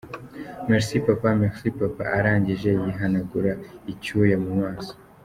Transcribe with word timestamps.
Merci 0.69 0.95
Papa! 1.07 1.29
Merci 1.41 1.67
Papa!” 1.79 2.03
Arangije 2.17 2.69
yihanagura 2.83 3.51
icyuya 3.91 4.37
mu 4.45 4.51
maso. 4.61 4.93